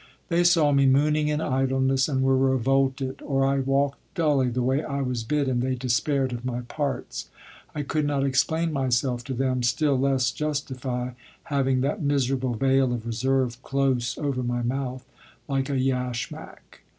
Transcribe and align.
They 0.29 0.43
saw 0.43 0.71
me 0.71 0.87
mooning 0.87 1.27
in 1.27 1.41
idleness 1.41 2.09
and 2.09 2.23
were 2.23 2.35
revolted; 2.35 3.21
or 3.21 3.45
I 3.45 3.59
walked 3.59 3.99
dully 4.15 4.47
the 4.49 4.63
way 4.63 4.83
I 4.83 5.01
was 5.03 5.23
bid 5.23 5.47
and 5.47 5.61
they 5.61 5.75
despaired 5.75 6.33
of 6.33 6.43
my 6.43 6.61
parts. 6.61 7.29
I 7.75 7.83
could 7.83 8.07
not 8.07 8.25
explain 8.25 8.73
myself 8.73 9.23
to 9.25 9.35
them, 9.35 9.61
still 9.61 9.95
less 9.99 10.31
justify, 10.31 11.11
having 11.43 11.81
that 11.81 12.01
miserable 12.01 12.55
veil 12.55 12.91
of 12.93 13.05
reserve 13.05 13.61
close 13.61 14.17
over 14.17 14.41
my 14.41 14.63
mouth, 14.63 15.05
like 15.47 15.69
a 15.69 15.77
yashmak. 15.79 16.81